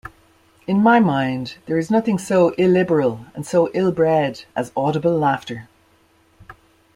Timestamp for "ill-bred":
3.71-4.45